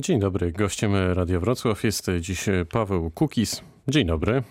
Dzień 0.00 0.20
dobry. 0.20 0.52
Gościem 0.52 0.92
Radia 1.16 1.40
Wrocław 1.40 1.84
jest 1.84 2.10
dziś 2.20 2.46
Paweł 2.72 3.10
Kukis. 3.10 3.62
Dzień 3.88 4.06
dobry. 4.06 4.42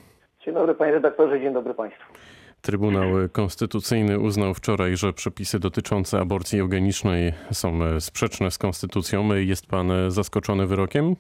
Dzień 0.46 0.54
dobry 0.54 0.76
panie 0.76 0.92
redaktorze, 0.92 1.40
dzień 1.40 1.54
dobry 1.54 1.74
państwu. 1.74 2.14
Trybunał 2.62 3.06
Konstytucyjny 3.32 4.20
uznał 4.20 4.54
wczoraj, 4.54 4.98
że 4.98 5.14
przepisy 5.14 5.60
dotyczące 5.60 6.20
aborcji 6.20 6.60
eugenicznej 6.60 7.34
są 7.52 7.80
sprzeczne 8.00 8.52
z 8.52 8.58
konstytucją. 8.58 9.36
Jest 9.36 9.68
pan 9.68 9.92
zaskoczony 10.08 10.68
wyrokiem? 10.68 11.16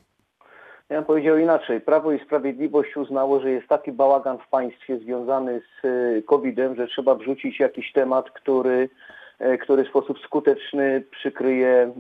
Ja 0.90 0.96
bym 0.96 1.06
powiedział 1.06 1.38
inaczej. 1.38 1.82
Prawo 1.82 2.12
i 2.12 2.20
Sprawiedliwość 2.20 2.98
uznało, 2.98 3.40
że 3.40 3.52
jest 3.52 3.68
taki 3.68 3.92
bałagan 3.92 4.38
w 4.38 4.50
państwie 4.50 4.98
związany 4.98 5.62
z 5.62 5.86
e, 5.86 6.22
COVID-em, 6.22 6.76
że 6.76 6.88
trzeba 6.88 7.16
wrzucić 7.16 7.60
jakiś 7.60 7.92
temat, 7.92 8.32
który, 8.32 8.90
e, 9.40 9.58
który 9.58 9.84
w 9.84 9.90
sposób 9.90 10.20
skuteczny 10.20 11.04
przykryje 11.12 11.94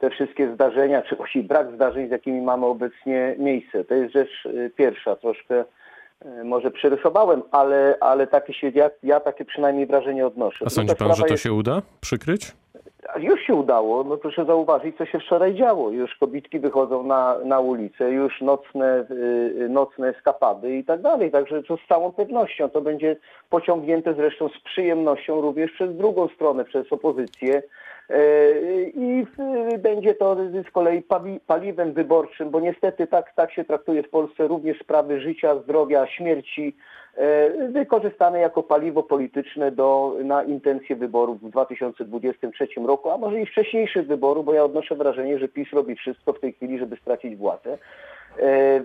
te 0.00 0.10
wszystkie 0.10 0.54
zdarzenia, 0.54 1.02
czy 1.02 1.16
właściwie 1.16 1.48
brak 1.48 1.74
zdarzeń, 1.74 2.08
z 2.08 2.10
jakimi 2.10 2.40
mamy 2.40 2.66
obecnie 2.66 3.34
miejsce. 3.38 3.84
To 3.84 3.94
jest 3.94 4.12
rzecz 4.12 4.46
e, 4.46 4.70
pierwsza. 4.70 5.16
Troszkę 5.16 5.64
może 6.44 6.70
przerysowałem, 6.70 7.42
ale, 7.50 7.96
ale 8.00 8.26
takie 8.26 8.54
się, 8.54 8.72
ja, 8.74 8.90
ja 9.02 9.20
takie 9.20 9.44
przynajmniej 9.44 9.86
wrażenie 9.86 10.26
odnoszę. 10.26 10.64
A 10.66 10.70
sądzi 10.70 10.96
pan, 10.96 11.14
że 11.14 11.22
to 11.22 11.28
jest... 11.28 11.42
się 11.42 11.52
uda 11.52 11.82
przykryć? 12.00 12.52
Już 13.18 13.40
się 13.40 13.54
udało, 13.54 14.04
no 14.04 14.16
proszę 14.16 14.44
zauważyć, 14.44 14.96
co 14.96 15.06
się 15.06 15.18
wczoraj 15.18 15.54
działo. 15.54 15.90
Już 15.90 16.14
kobitki 16.14 16.58
wychodzą 16.58 17.02
na, 17.02 17.36
na 17.44 17.60
ulicę, 17.60 18.10
już 18.10 18.40
nocne, 18.40 19.06
yy, 19.58 19.68
nocne 19.68 20.14
skapady 20.20 20.76
i 20.76 20.84
tak 20.84 21.02
dalej. 21.02 21.30
Także 21.30 21.62
to 21.62 21.76
z 21.76 21.86
całą 21.88 22.12
pewnością 22.12 22.68
to 22.68 22.80
będzie 22.80 23.16
pociągnięte 23.50 24.14
zresztą 24.14 24.48
z 24.48 24.60
przyjemnością 24.60 25.40
również 25.40 25.72
przez 25.72 25.96
drugą 25.96 26.28
stronę, 26.28 26.64
przez 26.64 26.92
opozycję. 26.92 27.62
Yy, 28.10 28.92
I 28.94 29.26
będzie 29.78 30.14
to 30.14 30.36
z 30.68 30.70
kolei 30.70 31.02
paliwem 31.46 31.92
wyborczym, 31.92 32.50
bo 32.50 32.60
niestety 32.60 33.06
tak, 33.06 33.34
tak 33.34 33.52
się 33.52 33.64
traktuje 33.64 34.02
w 34.02 34.10
Polsce 34.10 34.48
również 34.48 34.78
sprawy 34.78 35.20
życia, 35.20 35.56
zdrowia, 35.56 36.06
śmierci 36.06 36.76
E, 37.16 37.68
wykorzystane 37.68 38.40
jako 38.40 38.62
paliwo 38.62 39.02
polityczne 39.02 39.72
do, 39.72 40.16
na 40.24 40.42
intencje 40.42 40.96
wyborów 40.96 41.42
w 41.42 41.50
2023 41.50 42.68
roku, 42.86 43.10
a 43.10 43.18
może 43.18 43.40
i 43.40 43.46
wcześniejszych 43.46 44.06
wyborów, 44.06 44.44
bo 44.44 44.54
ja 44.54 44.64
odnoszę 44.64 44.96
wrażenie, 44.96 45.38
że 45.38 45.48
PiS 45.48 45.72
robi 45.72 45.96
wszystko 45.96 46.32
w 46.32 46.40
tej 46.40 46.52
chwili, 46.52 46.78
żeby 46.78 46.96
stracić 46.96 47.36
władzę. 47.36 47.78
E, 48.38 48.80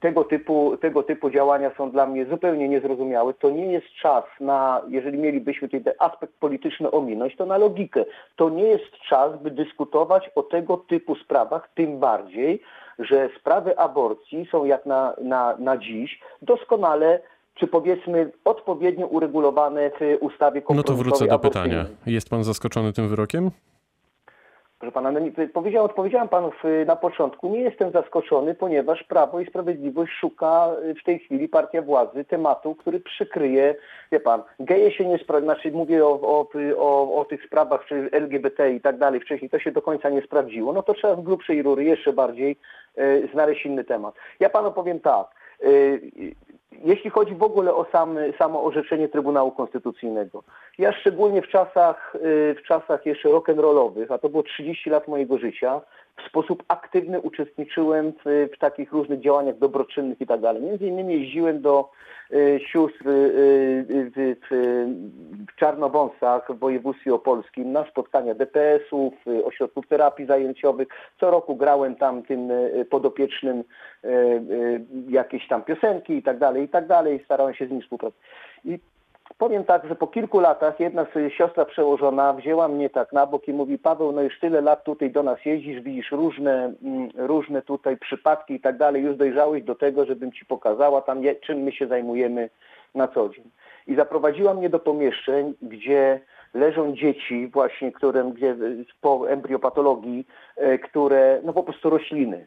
tego 0.00 0.24
typu, 0.24 0.76
tego 0.76 1.02
typu 1.02 1.30
działania 1.30 1.70
są 1.76 1.90
dla 1.90 2.06
mnie 2.06 2.26
zupełnie 2.26 2.68
niezrozumiałe. 2.68 3.34
To 3.34 3.50
nie 3.50 3.66
jest 3.66 3.86
czas 4.02 4.24
na, 4.40 4.82
jeżeli 4.88 5.18
mielibyśmy 5.18 5.68
tutaj 5.68 5.94
aspekt 5.98 6.34
polityczny 6.40 6.90
ominąć, 6.90 7.36
to 7.36 7.46
na 7.46 7.58
logikę. 7.58 8.04
To 8.36 8.50
nie 8.50 8.64
jest 8.64 8.90
czas, 9.08 9.42
by 9.42 9.50
dyskutować 9.50 10.30
o 10.34 10.42
tego 10.42 10.76
typu 10.76 11.14
sprawach, 11.14 11.68
tym 11.74 11.98
bardziej, 11.98 12.62
że 12.98 13.28
sprawy 13.40 13.78
aborcji 13.78 14.48
są 14.50 14.64
jak 14.64 14.86
na, 14.86 15.14
na, 15.22 15.56
na 15.58 15.76
dziś 15.76 16.20
doskonale 16.42 17.20
czy 17.54 17.66
powiedzmy 17.66 18.30
odpowiednio 18.44 19.06
uregulowane 19.06 19.90
w 19.90 20.16
ustawie 20.20 20.62
No 20.70 20.82
to 20.82 20.94
wrócę 20.94 21.26
do 21.26 21.38
pytania. 21.38 21.84
Jest 22.06 22.30
pan 22.30 22.44
zaskoczony 22.44 22.92
tym 22.92 23.08
wyrokiem? 23.08 23.50
Proszę 24.82 24.92
pana, 24.92 25.12
no 25.12 25.20
powiedziałem, 25.52 25.86
odpowiedziałem 25.86 26.28
panu 26.28 26.50
na 26.86 26.96
początku, 26.96 27.48
nie 27.48 27.60
jestem 27.60 27.90
zaskoczony, 27.90 28.54
ponieważ 28.54 29.02
Prawo 29.02 29.40
i 29.40 29.46
Sprawiedliwość 29.46 30.12
szuka 30.12 30.70
y, 30.84 30.94
w 30.94 31.04
tej 31.04 31.18
chwili 31.18 31.48
partia 31.48 31.82
władzy 31.82 32.24
tematu, 32.24 32.74
który 32.74 33.00
przykryje, 33.00 33.74
wie 34.12 34.20
pan, 34.20 34.42
geje 34.60 34.92
się 34.92 35.04
nie 35.04 35.18
sprawdzi, 35.18 35.44
znaczy 35.46 35.72
mówię 35.72 36.06
o, 36.06 36.20
o, 36.20 36.48
o, 36.76 37.20
o, 37.20 37.24
tych 37.24 37.44
sprawach, 37.44 37.84
czy 37.84 38.08
LGBT 38.12 38.72
i 38.72 38.80
tak 38.80 38.98
dalej, 38.98 39.20
wcześniej 39.20 39.50
to 39.50 39.58
się 39.58 39.72
do 39.72 39.82
końca 39.82 40.10
nie 40.10 40.22
sprawdziło, 40.22 40.72
no 40.72 40.82
to 40.82 40.94
trzeba 40.94 41.16
w 41.16 41.22
grubszej 41.22 41.62
rury 41.62 41.84
jeszcze 41.84 42.12
bardziej 42.12 42.56
y, 42.98 43.28
znaleźć 43.32 43.66
inny 43.66 43.84
temat. 43.84 44.14
Ja 44.40 44.50
panu 44.50 44.72
powiem 44.72 45.00
tak, 45.00 45.26
y, 45.64 46.00
jeśli 46.84 47.10
chodzi 47.10 47.34
w 47.34 47.42
ogóle 47.42 47.74
o 47.74 47.86
sam, 47.92 48.18
samo 48.38 48.64
orzeczenie 48.64 49.08
Trybunału 49.08 49.50
Konstytucyjnego, 49.50 50.42
ja 50.78 50.92
szczególnie 50.92 51.42
w 51.42 51.48
czasach, 51.48 52.16
y, 52.16 52.54
w 52.58 52.62
czasach 52.62 53.06
jeszcze 53.06 53.28
rock'n'rollowych, 53.28 54.06
a 54.14 54.18
to 54.18 54.28
było 54.28 54.42
30 54.42 54.90
lat 54.90 55.08
mojego 55.08 55.38
życia, 55.38 55.80
w 56.16 56.28
sposób 56.28 56.62
aktywny 56.68 57.20
uczestniczyłem 57.20 58.12
w, 58.24 58.48
w 58.54 58.58
takich 58.58 58.92
różnych 58.92 59.20
działaniach 59.20 59.58
dobroczynnych 59.58 60.20
i 60.20 60.26
tak 60.26 60.40
dalej. 60.40 60.62
Między 60.62 60.86
innymi 60.86 61.20
jeździłem 61.20 61.60
do 61.60 61.90
y, 62.32 62.60
sióstr 62.72 63.08
y, 63.08 63.84
w, 63.88 64.36
w, 64.50 64.56
w 65.48 66.52
w 66.52 66.58
województwie 66.58 67.14
opolskim 67.14 67.72
na 67.72 67.84
spotkania 67.84 68.34
DPS-ów, 68.34 69.14
ośrodków 69.44 69.86
terapii 69.86 70.26
zajęciowych. 70.26 70.88
Co 71.20 71.30
roku 71.30 71.56
grałem 71.56 71.94
tam 71.94 72.22
tym 72.22 72.52
podopiecznym 72.90 73.64
jakieś 75.08 75.48
tam 75.48 75.62
piosenki 75.62 76.12
i 76.12 76.22
tak 76.22 76.38
dalej, 76.38 76.64
i 76.64 76.68
tak 76.68 76.86
dalej. 76.86 77.22
Starałem 77.24 77.54
się 77.54 77.66
z 77.66 77.70
nimi 77.70 77.82
współpracować. 77.82 78.20
I 78.64 78.78
Powiem 79.38 79.64
tak, 79.64 79.88
że 79.88 79.94
po 79.94 80.06
kilku 80.06 80.40
latach 80.40 80.80
jedna 80.80 81.06
siostra 81.28 81.64
przełożona 81.64 82.32
wzięła 82.32 82.68
mnie 82.68 82.90
tak 82.90 83.12
na 83.12 83.26
bok 83.26 83.48
i 83.48 83.52
mówi 83.52 83.78
Paweł, 83.78 84.12
no 84.12 84.22
już 84.22 84.38
tyle 84.40 84.60
lat 84.60 84.84
tutaj 84.84 85.10
do 85.10 85.22
nas 85.22 85.38
jeździsz, 85.44 85.80
widzisz 85.80 86.10
różne, 86.10 86.72
mm, 86.82 87.08
różne 87.16 87.62
tutaj 87.62 87.96
przypadki 87.96 88.54
i 88.54 88.60
tak 88.60 88.76
dalej, 88.76 89.02
już 89.02 89.16
dojrzałeś 89.16 89.62
do 89.62 89.74
tego, 89.74 90.06
żebym 90.06 90.32
ci 90.32 90.46
pokazała 90.46 91.00
tam, 91.00 91.22
czym 91.40 91.58
my 91.58 91.72
się 91.72 91.86
zajmujemy 91.86 92.50
na 92.94 93.08
co 93.08 93.28
dzień. 93.28 93.50
I 93.86 93.94
zaprowadziła 93.94 94.54
mnie 94.54 94.70
do 94.70 94.78
pomieszczeń, 94.78 95.54
gdzie 95.62 96.20
leżą 96.54 96.96
dzieci 96.96 97.48
właśnie, 97.52 97.92
którym, 97.92 98.32
gdzie 98.32 98.56
po 99.00 99.30
embriopatologii, 99.30 100.26
e, 100.56 100.78
które, 100.78 101.40
no 101.44 101.52
po 101.52 101.62
prostu 101.62 101.90
rośliny 101.90 102.46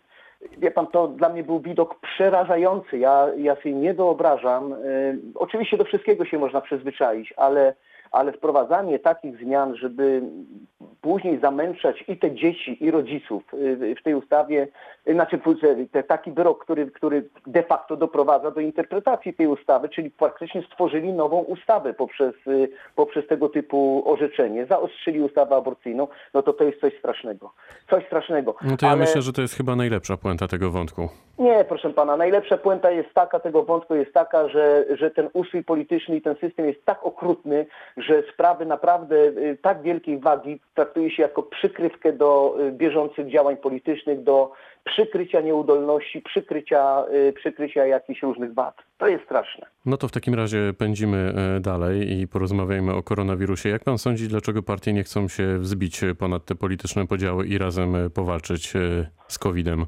Wie 0.58 0.72
pan, 0.72 0.88
to 0.88 1.08
dla 1.08 1.30
mnie 1.30 1.44
był 1.44 1.60
widok 1.60 2.00
przerażający. 2.00 2.98
Ja, 2.98 3.28
ja 3.38 3.56
sobie 3.56 3.76
nie 3.76 3.94
wyobrażam. 3.94 4.74
Y, 4.74 5.20
oczywiście 5.36 5.78
do 5.78 5.84
wszystkiego 5.86 6.26
się 6.26 6.40
można 6.40 6.62
przyzwyczaić, 6.62 7.34
ale 7.38 7.74
ale 8.16 8.32
wprowadzanie 8.32 9.00
takich 9.00 9.38
zmian, 9.38 9.76
żeby 9.76 10.22
później 11.02 11.40
zamęczać 11.40 12.04
i 12.08 12.18
te 12.18 12.36
dzieci, 12.36 12.84
i 12.86 12.92
rodziców 12.92 13.44
y, 13.54 13.96
w 14.00 14.04
tej 14.04 14.16
ustawie, 14.16 14.68
y, 15.08 15.14
znaczy 15.14 15.40
taki 16.08 16.32
wyrok, 16.32 16.64
który, 16.64 16.92
który 16.92 17.30
de 17.48 17.64
facto 17.64 17.98
doprowadza 17.98 18.52
do 18.52 18.62
interpretacji 18.62 19.34
tej 19.34 19.48
ustawy, 19.48 19.90
czyli 19.90 20.12
praktycznie 20.12 20.64
stworzyli 20.72 21.14
nową 21.14 21.38
ustawę 21.38 21.94
poprzez, 21.94 22.36
y, 22.48 22.70
poprzez 22.96 23.28
tego 23.28 23.50
typu 23.50 24.04
orzeczenie, 24.06 24.66
zaostrzyli 24.66 25.22
ustawę 25.22 25.56
aborcyjną, 25.56 26.08
no 26.34 26.42
to 26.42 26.54
to 26.54 26.64
jest 26.64 26.82
coś 26.82 27.00
strasznego. 27.00 27.52
Coś 27.90 28.06
strasznego. 28.06 28.56
No 28.62 28.78
to 28.78 28.86
ja 28.86 28.92
ale... 28.92 29.02
myślę, 29.02 29.22
że 29.22 29.34
to 29.34 29.42
jest 29.42 29.56
chyba 29.56 29.76
najlepsza 29.76 30.18
puenta 30.18 30.48
tego 30.48 30.72
wątku. 30.72 31.10
Nie, 31.40 31.66
proszę 31.70 31.90
pana, 31.90 32.18
najlepsza 32.18 32.58
puenta 32.58 32.92
jest 32.92 33.14
taka, 33.14 33.40
tego 33.40 33.64
wątku 33.64 33.96
jest 33.96 34.14
taka, 34.14 34.50
że, 34.50 34.86
że 34.98 35.12
ten 35.12 35.30
ustrój 35.34 35.64
polityczny 35.64 36.16
i 36.16 36.22
ten 36.22 36.36
system 36.36 36.68
jest 36.68 36.86
tak 36.86 37.06
okrutny, 37.06 37.66
że 38.08 38.24
sprawy 38.34 38.66
naprawdę 38.66 39.16
y, 39.16 39.58
tak 39.62 39.82
wielkiej 39.82 40.20
wagi 40.20 40.60
traktuje 40.76 41.12
się 41.12 41.24
jako 41.24 41.44
przykrywkę 41.44 42.14
do 42.14 42.56
y, 42.60 42.72
bieżących 42.72 43.32
działań 43.32 43.58
politycznych, 43.58 44.24
do 44.24 44.52
przykrycia 44.84 45.42
nieudolności, 45.42 46.22
przykrycia, 46.22 47.06
y, 47.30 47.34
przykrycia 47.34 47.86
jakichś 47.86 48.24
różnych 48.24 48.54
wad. 48.54 48.76
To 48.98 49.08
jest 49.08 49.26
straszne. 49.26 49.66
No 49.86 49.98
to 49.98 50.08
w 50.08 50.12
takim 50.12 50.36
razie 50.36 50.74
pędzimy 50.78 51.34
e, 51.58 51.60
dalej 51.60 52.20
i 52.20 52.28
porozmawiajmy 52.28 52.94
o 52.94 53.04
koronawirusie. 53.04 53.70
Jak 53.70 53.84
pan 53.84 53.98
sądzi, 53.98 54.28
dlaczego 54.28 54.64
partie 54.64 54.94
nie 54.94 55.04
chcą 55.04 55.28
się 55.28 55.58
wzbić 55.58 56.02
ponad 56.20 56.46
te 56.46 56.56
polityczne 56.56 57.08
podziały 57.08 57.48
i 57.48 57.58
razem 57.58 57.96
e, 57.96 58.10
powalczyć 58.10 58.76
e, 58.76 58.80
z 59.28 59.40
COVID-em? 59.40 59.86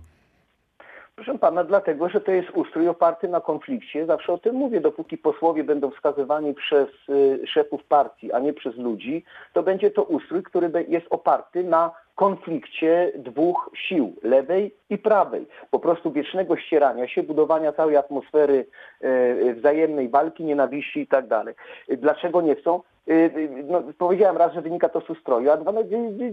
Proszę 1.17 1.39
pana, 1.39 1.63
dlatego, 1.63 2.09
że 2.09 2.21
to 2.21 2.31
jest 2.31 2.49
ustrój 2.49 2.87
oparty 2.87 3.27
na 3.27 3.41
konflikcie. 3.41 4.05
Zawsze 4.05 4.33
o 4.33 4.37
tym 4.37 4.55
mówię. 4.55 4.81
Dopóki 4.81 5.17
posłowie 5.17 5.63
będą 5.63 5.91
wskazywani 5.91 6.53
przez 6.53 6.89
y, 7.09 7.47
szefów 7.47 7.83
partii, 7.83 8.31
a 8.31 8.39
nie 8.39 8.53
przez 8.53 8.75
ludzi, 8.75 9.23
to 9.53 9.63
będzie 9.63 9.91
to 9.91 10.03
ustrój, 10.03 10.43
który 10.43 10.85
jest 10.87 11.07
oparty 11.09 11.63
na 11.63 11.91
konflikcie 12.15 13.11
dwóch 13.15 13.69
sił, 13.73 14.15
lewej 14.23 14.75
i 14.89 14.97
prawej. 14.97 15.47
Po 15.71 15.79
prostu 15.79 16.11
wiecznego 16.11 16.57
ścierania 16.57 17.07
się, 17.07 17.23
budowania 17.23 17.71
całej 17.71 17.97
atmosfery 17.97 18.65
e, 19.01 19.53
wzajemnej 19.53 20.09
walki, 20.09 20.43
nienawiści 20.43 20.99
i 20.99 21.07
tak 21.07 21.27
dalej. 21.27 21.55
Dlaczego 21.89 22.41
nie 22.41 22.55
chcą? 22.55 22.81
E, 23.07 23.29
no, 23.63 23.83
powiedziałem 23.97 24.37
raz, 24.37 24.53
że 24.53 24.61
wynika 24.61 24.89
to 24.89 25.01
z 25.01 25.09
ustroju, 25.09 25.51
a 25.51 25.57
dwa, 25.57 25.71
no, 25.71 25.81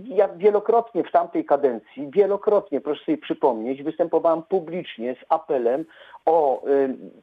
ja 0.04 0.28
wielokrotnie 0.28 1.04
w 1.04 1.12
tamtej 1.12 1.44
kadencji, 1.44 2.10
wielokrotnie, 2.10 2.80
proszę 2.80 3.04
sobie 3.04 3.18
przypomnieć, 3.18 3.82
występowałem 3.82 4.42
publicznie 4.42 5.14
z 5.14 5.24
apelem 5.28 5.84
o, 6.26 6.62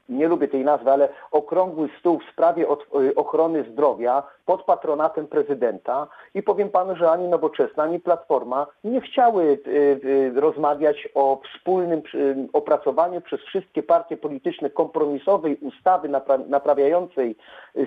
nie 0.09 0.27
lubię 0.27 0.48
tej 0.48 0.63
nazwy, 0.63 0.92
ale 0.92 1.09
okrągły 1.31 1.89
stół 2.00 2.19
w 2.19 2.31
sprawie 2.31 2.68
ochrony 3.15 3.65
zdrowia 3.71 4.24
pod 4.51 4.63
patronatem 4.63 5.27
prezydenta 5.27 6.07
i 6.33 6.44
powiem 6.44 6.69
panu, 6.69 6.95
że 6.95 7.12
ani 7.12 7.27
Nowoczesna, 7.27 7.83
ani 7.83 8.00
Platforma 8.00 8.68
nie 8.83 9.01
chciały 9.01 9.44
y, 9.44 9.69
y, 10.06 10.33
rozmawiać 10.36 11.09
o 11.15 11.42
wspólnym 11.45 12.01
y, 12.13 12.36
opracowaniu 12.53 13.21
przez 13.21 13.42
wszystkie 13.42 13.83
partie 13.83 14.18
polityczne 14.18 14.69
kompromisowej 14.69 15.56
ustawy 15.56 16.09
napra- 16.09 16.48
naprawiającej 16.50 17.36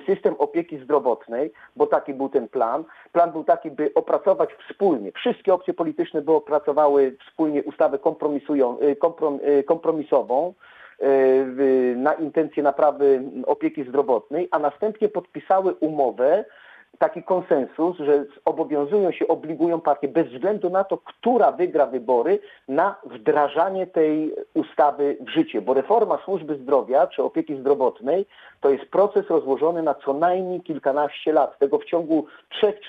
system 0.06 0.34
opieki 0.38 0.78
zdrowotnej, 0.78 1.52
bo 1.76 1.86
taki 1.86 2.14
był 2.14 2.28
ten 2.28 2.48
plan. 2.48 2.84
Plan 3.12 3.32
był 3.32 3.44
taki, 3.44 3.70
by 3.70 3.94
opracować 3.94 4.50
wspólnie, 4.68 5.12
wszystkie 5.12 5.54
opcje 5.54 5.74
polityczne 5.74 6.22
by 6.22 6.32
opracowały 6.32 7.16
wspólnie 7.26 7.62
ustawę 7.62 7.98
kompromisową, 9.66 10.54
na 11.96 12.14
intencje 12.14 12.62
naprawy 12.62 13.22
opieki 13.46 13.84
zdrowotnej, 13.84 14.48
a 14.50 14.58
następnie 14.58 15.08
podpisały 15.08 15.74
umowę, 15.74 16.44
taki 16.98 17.22
konsensus, 17.22 17.96
że 17.96 18.24
obowiązują 18.44 19.12
się, 19.12 19.28
obligują 19.28 19.80
partie 19.80 20.08
bez 20.08 20.28
względu 20.28 20.70
na 20.70 20.84
to, 20.84 20.98
która 20.98 21.52
wygra 21.52 21.86
wybory, 21.86 22.38
na 22.68 22.96
wdrażanie 23.04 23.86
tej 23.86 24.34
ustawy 24.54 25.16
w 25.20 25.28
życie. 25.28 25.62
Bo 25.62 25.74
reforma 25.74 26.18
służby 26.24 26.56
zdrowia 26.56 27.06
czy 27.06 27.22
opieki 27.22 27.56
zdrowotnej 27.56 28.26
to 28.64 28.70
jest 28.70 28.84
proces 28.84 29.26
rozłożony 29.28 29.82
na 29.82 29.94
co 29.94 30.12
najmniej 30.12 30.60
kilkanaście 30.60 31.32
lat. 31.32 31.58
Tego 31.58 31.78
w 31.78 31.84
ciągu 31.84 32.26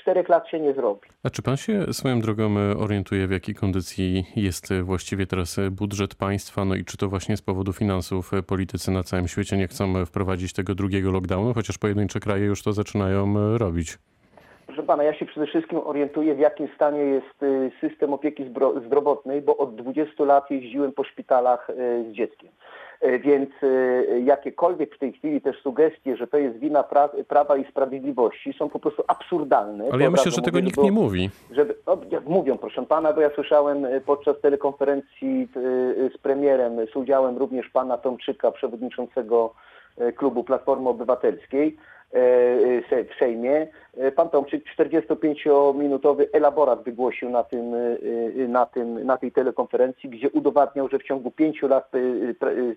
3-4 0.07 0.29
lat 0.29 0.47
się 0.49 0.59
nie 0.59 0.73
zrobi. 0.73 1.01
A 1.23 1.29
czy 1.29 1.41
pan 1.41 1.57
się 1.57 1.93
swoją 1.93 2.19
drogą 2.19 2.57
e, 2.57 2.77
orientuje, 2.77 3.27
w 3.27 3.31
jakiej 3.31 3.55
kondycji 3.55 4.25
jest 4.35 4.71
e, 4.71 4.83
właściwie 4.83 5.25
teraz 5.25 5.59
e, 5.59 5.71
budżet 5.71 6.15
państwa? 6.15 6.65
No 6.65 6.75
i 6.75 6.85
czy 6.85 6.97
to 6.97 7.09
właśnie 7.09 7.37
z 7.37 7.41
powodu 7.41 7.73
finansów 7.73 8.31
politycy 8.47 8.91
na 8.91 9.03
całym 9.03 9.27
świecie 9.27 9.57
nie 9.57 9.67
chcą 9.67 10.05
wprowadzić 10.05 10.53
tego 10.53 10.75
drugiego 10.75 11.11
lockdownu, 11.11 11.53
chociaż 11.53 11.77
pojedyncze 11.77 12.19
kraje 12.19 12.45
już 12.45 12.63
to 12.63 12.73
zaczynają 12.73 13.33
robić? 13.57 13.97
Proszę 14.67 14.83
pana, 14.83 15.03
ja 15.03 15.13
się 15.13 15.25
przede 15.25 15.47
wszystkim 15.47 15.79
orientuję, 15.85 16.35
w 16.35 16.39
jakim 16.39 16.67
stanie 16.75 16.99
jest 16.99 17.35
system 17.81 18.13
opieki 18.13 18.45
zdro- 18.45 18.85
zdrowotnej, 18.85 19.41
bo 19.41 19.57
od 19.57 19.75
20 19.75 20.23
lat 20.23 20.51
jeździłem 20.51 20.91
po 20.91 21.03
szpitalach 21.03 21.67
z 22.11 22.11
dzieckiem. 22.11 22.49
Y, 23.03 23.19
Więc 23.19 23.49
y, 23.63 24.21
jakiekolwiek 24.25 24.95
w 24.95 24.99
tej 24.99 25.13
chwili 25.13 25.41
też 25.41 25.61
sugestie, 25.61 26.17
że 26.17 26.27
to 26.27 26.37
jest 26.37 26.57
wina 26.57 26.81
pra- 26.81 27.23
Prawa 27.23 27.57
i 27.57 27.65
Sprawiedliwości 27.65 28.53
są 28.53 28.69
po 28.69 28.79
prostu 28.79 29.03
absurdalne. 29.07 29.85
Ale 29.91 30.03
ja 30.03 30.09
myślę, 30.09 30.31
że 30.31 30.41
tego 30.41 30.59
nikt 30.59 30.75
bo- 30.75 30.83
nie 30.83 30.91
mówi. 30.91 31.29
żeby, 31.51 31.75
no, 31.87 31.97
jak 32.11 32.25
mówią, 32.25 32.57
proszę 32.57 32.85
pana, 32.85 33.13
bo 33.13 33.21
ja 33.21 33.29
słyszałem 33.35 33.85
y, 33.85 34.01
podczas 34.01 34.41
telekonferencji 34.41 35.47
z 36.15 36.17
premierem, 36.17 36.87
z 36.93 36.95
udziałem 36.95 37.37
również 37.37 37.69
pana 37.69 37.97
Tomczyka, 37.97 38.51
przewodniczącego 38.51 39.53
klubu 40.15 40.43
Platformy 40.43 40.89
Obywatelskiej 40.89 41.77
w 42.13 43.19
Sejmie. 43.19 43.67
Y, 43.97 44.11
Pan 44.11 44.29
Tomczyk 44.29 44.63
45-minutowy 44.77 46.25
elaborat 46.33 46.83
wygłosił 46.83 47.29
na, 47.29 47.43
tym, 47.43 47.75
na, 48.47 48.65
tym, 48.65 49.05
na 49.05 49.17
tej 49.17 49.31
telekonferencji, 49.31 50.09
gdzie 50.09 50.29
udowadniał, 50.29 50.89
że 50.89 50.99
w 50.99 51.03
ciągu 51.03 51.31
pięciu 51.31 51.67
lat 51.67 51.91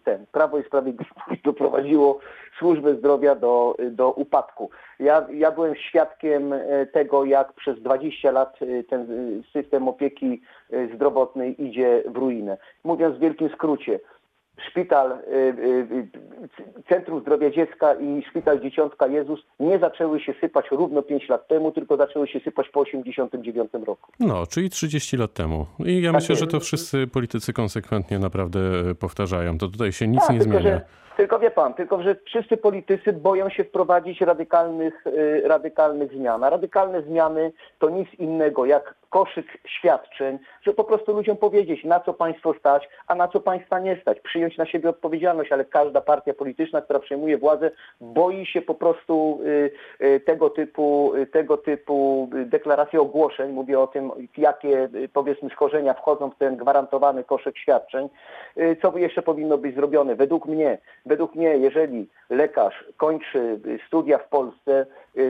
ten, 0.05 0.27
Prawo 0.33 0.59
i 0.59 0.65
Sprawiedliwość 0.65 1.43
doprowadziło 1.45 2.19
służbę 2.59 2.95
zdrowia 2.95 3.35
do, 3.35 3.77
do 3.91 4.13
upadku. 4.13 4.71
Ja, 5.01 5.27
ja 5.33 5.51
byłem 5.51 5.75
świadkiem 5.77 6.53
e, 6.53 6.87
tego, 6.87 7.25
jak 7.25 7.53
przez 7.53 7.83
20 7.83 8.31
lat 8.31 8.59
e, 8.63 8.83
ten 8.85 9.01
e, 9.03 9.43
system 9.53 9.89
opieki 9.89 10.43
e, 10.71 10.95
zdrowotnej 10.95 11.65
idzie 11.65 12.03
w 12.07 12.17
ruinę. 12.17 12.57
Mówiąc 12.85 13.17
w 13.17 13.21
wielkim 13.21 13.49
skrócie, 13.49 14.01
szpital, 14.71 15.13
e, 15.13 15.15
e, 15.15 15.53
e, 16.01 16.07
Centrum 16.89 17.21
Zdrowia 17.21 17.51
Dziecka 17.51 17.95
i 17.95 18.23
Szpital 18.31 18.61
Dzieciątka 18.61 19.07
Jezus 19.07 19.41
nie 19.61 19.79
zaczęły 19.79 20.21
się 20.21 20.35
sypać 20.41 20.67
równo 20.71 21.03
5 21.03 21.29
lat 21.29 21.49
temu, 21.49 21.73
tylko 21.73 21.97
zaczęły 21.97 22.29
się 22.29 22.41
sypać 22.41 22.69
po 22.69 22.81
89 22.81 23.71
roku. 23.87 24.13
No, 24.21 24.47
czyli 24.47 24.71
30 24.71 25.17
lat 25.17 25.33
temu. 25.33 25.67
I 25.85 26.03
ja 26.03 26.13
Tak 26.13 26.21
myślę, 26.21 26.37
że 26.37 26.47
to 26.47 26.61
wszyscy 26.61 27.07
politycy 27.07 27.53
konsekwentnie 27.53 28.19
naprawdę 28.19 28.61
e, 28.91 28.95
powtarzają. 28.95 29.59
To 29.59 29.69
tutaj 29.69 29.93
się 29.93 30.09
nic 30.09 30.21
Tak, 30.21 30.31
nie 30.31 30.39
tylko, 30.39 30.61
zmienia. 30.61 30.77
Że, 30.79 30.85
tylko 31.19 31.38
wie 31.38 31.50
pan, 31.50 31.75
tylko 31.75 32.03
że 32.03 32.17
wszyscy 32.25 32.56
politycy 32.56 33.12
boją 33.12 33.49
się 33.49 33.65
wprowadzić 33.65 34.20
radykalnych, 34.20 35.06
y, 35.06 35.43
radykalnych 35.44 36.12
zmian. 36.12 36.44
A 36.44 36.50
radykalne 36.50 37.03
zmiany 37.03 37.53
to 37.79 37.91
nic 37.91 38.15
innego 38.15 38.67
jak 38.67 38.94
koszyk 39.11 39.47
świadczeń, 39.67 40.38
że 40.62 40.73
po 40.73 40.85
prostu 40.85 41.12
ludziom 41.12 41.37
powiedzieć, 41.37 41.85
na 41.85 42.00
co 42.00 42.15
państwo 42.15 42.55
stać, 42.55 42.88
a 43.06 43.15
na 43.15 43.29
co 43.29 43.41
państwa 43.41 43.79
nie 43.79 44.00
stać. 44.00 44.20
Przyjąć 44.20 44.56
na 44.56 44.67
siebie 44.67 44.88
odpowiedzialność, 44.88 45.53
ale 45.53 45.65
każda 45.65 46.00
partia 46.00 46.35
polityczna, 46.35 46.81
która 46.81 46.99
przejmuje 46.99 47.38
władzę, 47.38 47.71
boi 48.00 48.47
się 48.47 48.62
po 48.62 48.75
prostu 48.75 49.41
y, 49.47 49.71
y, 50.06 50.21
tego 50.21 50.50
typu, 50.50 51.12
tego 51.32 51.56
typu 51.56 52.29
deklaracji 52.32 52.99
ogłoszeń. 52.99 53.53
Mówię 53.53 53.81
o 53.81 53.87
tym, 53.87 54.11
jakie 54.37 54.88
powiedzmy 55.12 55.50
schorzenia 55.50 55.94
wchodzą 55.94 56.31
w 56.31 56.38
ten 56.38 56.56
gwarantowany 56.56 57.25
koszyk 57.25 57.59
świadczeń. 57.59 58.09
Co 58.82 58.99
jeszcze 58.99 59.23
powinno 59.23 59.59
być 59.59 59.75
zrobione? 59.75 60.17
Według 60.17 60.47
mnie, 60.47 60.79
według 61.09 61.35
mnie, 61.35 61.57
jeżeli 61.57 62.09
lekarz 62.31 62.85
kończy 62.97 63.61
studia 63.87 64.19
w 64.19 64.29
Polsce, 64.29 64.87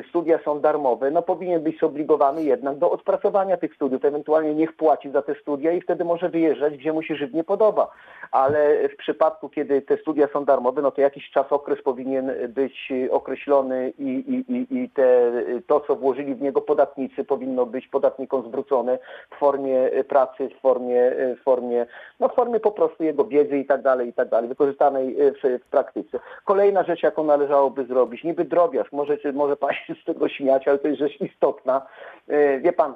studia 0.08 0.38
są 0.44 0.60
darmowe, 0.60 1.10
no 1.10 1.22
powinien 1.22 1.62
być 1.62 1.80
zobligowany 1.80 2.42
jednak 2.42 2.78
do 2.78 2.90
odpracowania 2.90 3.56
tych 3.56 3.74
studiów, 3.74 4.04
ewentualnie 4.04 4.54
niech 4.54 4.76
płaci 4.76 5.10
za 5.10 5.22
te 5.22 5.34
studia 5.34 5.72
i 5.72 5.80
wtedy 5.80 6.04
może 6.04 6.28
wyjeżdżać, 6.28 6.76
gdzie 6.76 6.92
mu 6.92 7.02
się 7.02 7.16
żywnie 7.16 7.44
podoba. 7.44 7.90
Ale 8.30 8.88
w 8.88 8.96
przypadku, 8.96 9.48
kiedy 9.48 9.82
te 9.82 9.96
studia 9.96 10.28
są 10.32 10.44
darmowe, 10.44 10.82
no 10.82 10.90
to 10.90 11.00
jakiś 11.00 11.30
czas, 11.30 11.46
okres 11.50 11.82
powinien 11.82 12.32
być 12.48 12.88
y, 12.90 13.12
określony 13.12 13.92
i, 13.98 14.04
i, 14.08 14.52
i, 14.52 14.78
i 14.78 14.90
te, 14.90 15.32
to, 15.66 15.80
co 15.80 15.96
włożyli 15.96 16.34
w 16.34 16.42
niego 16.42 16.60
podatnicy, 16.60 17.24
powinno 17.24 17.66
być 17.66 17.88
podatnikom 17.88 18.48
zwrócone 18.48 18.98
w 19.30 19.38
formie 19.38 19.92
y, 19.92 20.04
pracy, 20.04 20.48
w 20.48 20.60
formie, 20.60 21.12
y, 21.12 21.36
w 21.36 21.42
formie, 21.42 21.86
no 22.20 22.28
w 22.28 22.34
formie 22.34 22.60
po 22.60 22.70
prostu 22.70 23.04
jego 23.04 23.24
wiedzy 23.24 23.58
i 23.58 23.66
tak 23.66 23.82
dalej, 23.82 24.08
i 24.08 24.12
tak 24.12 24.28
dalej, 24.28 24.48
wykorzystanej 24.48 25.22
y, 25.22 25.32
w, 25.32 25.62
w 25.64 25.70
praktyce. 25.70 26.20
Kolejna 26.44 26.82
rzecz, 26.82 27.02
jaką 27.02 27.24
należałoby 27.24 27.84
zrobić, 27.84 28.24
niby 28.24 28.44
drobiazg, 28.44 28.92
może, 28.92 29.16
może 29.34 29.56
pan 29.56 29.70
się 29.86 29.94
z 29.94 30.04
tego 30.04 30.28
śmiać, 30.28 30.68
ale 30.68 30.78
to 30.78 30.88
jest 30.88 31.00
rzecz 31.00 31.20
istotna. 31.20 31.86
Y, 32.30 32.60
Wie 32.64 32.72
pan, 32.72 32.94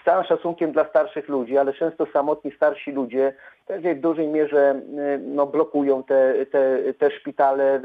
z 0.00 0.04
całym 0.04 0.24
szacunkiem 0.24 0.72
dla 0.72 0.84
starszych 0.84 1.28
ludzi, 1.28 1.58
ale 1.58 1.72
często 1.72 2.06
samotni 2.06 2.52
starsi 2.52 2.92
ludzie 2.92 3.32
też 3.66 3.82
w 3.82 4.00
dużej 4.00 4.28
mierze 4.28 4.80
no, 5.20 5.46
blokują 5.46 6.02
te, 6.02 6.46
te, 6.46 6.78
te 6.98 7.10
szpitale, 7.10 7.80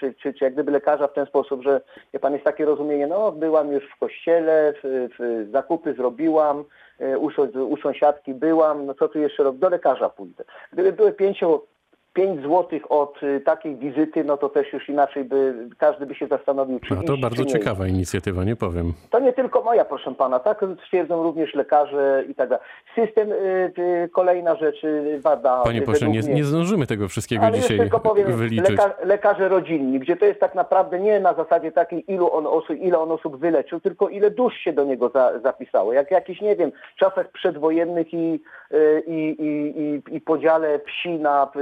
czy, 0.00 0.14
czy, 0.14 0.34
czy 0.34 0.44
jak 0.44 0.52
gdyby 0.52 0.72
lekarza 0.72 1.08
w 1.08 1.12
ten 1.12 1.26
sposób, 1.26 1.62
że 1.62 1.80
wie 2.12 2.20
pan, 2.20 2.32
jest 2.32 2.44
takie 2.44 2.64
rozumienie, 2.64 3.06
no 3.06 3.32
byłam 3.32 3.72
już 3.72 3.84
w 3.84 3.98
kościele, 3.98 4.74
w, 4.82 5.08
w 5.18 5.50
zakupy 5.52 5.94
zrobiłam, 5.94 6.64
y, 7.00 7.18
u, 7.18 7.30
u 7.68 7.76
sąsiadki 7.76 8.34
byłam, 8.34 8.86
no 8.86 8.94
co 8.94 9.08
tu 9.08 9.18
jeszcze 9.18 9.42
robić, 9.42 9.60
do 9.60 9.68
lekarza 9.68 10.08
pójdę. 10.08 10.44
Gdyby 10.72 10.92
były 10.92 11.12
pięcio 11.12 11.62
5 12.12 12.42
złotych 12.42 12.92
od 12.92 13.22
y, 13.22 13.40
takiej 13.40 13.76
wizyty, 13.76 14.24
no 14.24 14.36
to 14.36 14.48
też 14.48 14.72
już 14.72 14.88
inaczej 14.88 15.24
by 15.24 15.68
każdy 15.78 16.06
by 16.06 16.14
się 16.14 16.26
zastanowił, 16.26 16.80
czy 16.80 16.94
No 16.94 17.02
to 17.02 17.12
iść, 17.12 17.22
bardzo 17.22 17.44
ciekawa 17.44 17.86
inicjatywa, 17.86 18.44
nie 18.44 18.56
powiem. 18.56 18.92
to 19.10 19.20
nie 19.20 19.32
tylko 19.32 19.59
moja, 19.70 19.84
proszę 19.84 20.14
pana, 20.14 20.38
tak 20.38 20.64
twierdzą 20.86 21.22
również 21.22 21.54
lekarze 21.54 22.24
i 22.28 22.34
tak 22.34 22.48
dalej. 22.48 22.64
System, 22.94 23.32
y, 23.32 23.72
y, 23.78 24.08
kolejna 24.12 24.56
rzecz, 24.56 24.82
wada. 25.18 25.62
Panie 25.64 25.80
y, 25.80 25.82
pośle, 25.82 26.08
według 26.08 26.26
nie, 26.26 26.34
nie 26.34 26.44
zdążymy 26.44 26.86
tego 26.86 27.08
wszystkiego 27.08 27.44
Ale 27.44 27.60
dzisiaj 27.60 27.78
tylko 27.78 28.00
powiem, 28.00 28.32
wyliczyć. 28.32 28.70
leka, 28.70 28.94
lekarze 29.04 29.48
rodzinni, 29.48 29.98
gdzie 29.98 30.16
to 30.16 30.24
jest 30.24 30.40
tak 30.40 30.54
naprawdę 30.54 31.00
nie 31.00 31.20
na 31.20 31.34
zasadzie 31.34 31.72
takiej, 31.72 32.12
ilu 32.12 32.32
on 32.32 32.46
osób, 32.46 32.76
ile 32.78 32.98
on 32.98 33.12
osób 33.12 33.36
wyleczył, 33.36 33.80
tylko 33.80 34.08
ile 34.08 34.30
dusz 34.30 34.54
się 34.54 34.72
do 34.72 34.84
niego 34.84 35.08
za, 35.08 35.38
zapisało. 35.38 35.92
Jak 35.92 36.10
jakiś, 36.10 36.40
nie 36.40 36.56
wiem, 36.56 36.72
w 36.96 36.98
czasach 36.98 37.28
przedwojennych 37.28 38.14
i, 38.14 38.40
y, 38.72 39.02
i, 39.06 39.36
i, 39.40 39.80
i, 39.82 40.16
i 40.16 40.20
podziale 40.20 40.80
wsi 40.86 41.10
na, 41.10 41.52